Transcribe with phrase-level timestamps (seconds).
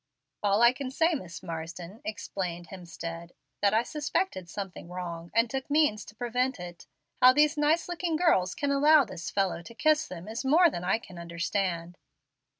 [0.41, 5.47] "All I can say is, Miss Marsden," explained Hemstead, "that I suspected something wrong, and
[5.47, 6.87] took means to prevent it.
[7.21, 10.83] How these nice looking girls can allow this fellow to kiss them is more than
[10.83, 11.99] I can understand."